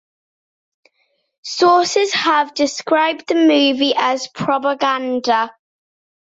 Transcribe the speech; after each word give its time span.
Sources 1.43 2.11
have 2.13 2.55
described 2.55 3.25
the 3.27 3.35
movie 3.35 3.93
as 3.95 4.27
propaganda. 4.29 5.51